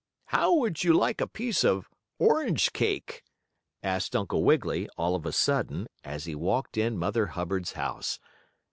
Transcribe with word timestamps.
"How 0.25 0.55
would 0.55 0.83
you 0.83 0.93
like 0.95 1.21
a 1.21 1.27
piece 1.27 1.63
of 1.63 1.87
orange 2.17 2.73
cake?" 2.73 3.21
asked 3.83 4.15
Uncle 4.15 4.43
Wiggily, 4.43 4.89
all 4.97 5.13
of 5.15 5.27
a 5.27 5.31
sudden, 5.31 5.85
as 6.03 6.25
he 6.25 6.33
walked 6.33 6.75
in 6.75 6.97
Mother 6.97 7.27
Hubbard's 7.27 7.73
house. 7.73 8.17